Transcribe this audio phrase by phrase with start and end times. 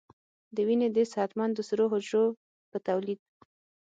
[0.55, 2.25] د وینې د صحتمندو سرو حجرو
[2.71, 3.19] په تولید